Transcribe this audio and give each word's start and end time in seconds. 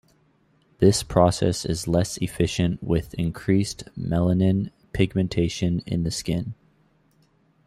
This 0.79 1.03
process 1.03 1.63
is 1.63 1.87
less 1.87 2.17
efficient 2.17 2.81
with 2.81 3.13
increased 3.13 3.83
melanin 3.95 4.71
pigmentation 4.93 5.81
in 5.85 6.01
the 6.01 6.09
skin. 6.09 6.55